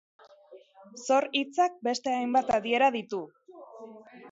Zor 1.01 1.27
hitzak 1.41 1.77
beste 1.89 2.15
hainbat 2.15 2.51
adiera 2.59 2.91
ditu. 2.99 3.23